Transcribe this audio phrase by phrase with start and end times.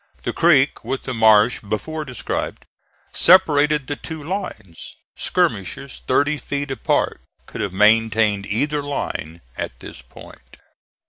[0.23, 2.65] The creek with the marsh before described,
[3.13, 4.95] separated the two lines.
[5.15, 10.57] Skirmishers thirty feet apart could have maintained either line at this point.